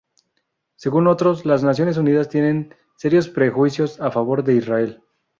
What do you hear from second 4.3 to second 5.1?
de Israel.